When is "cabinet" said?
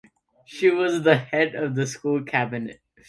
2.23-2.81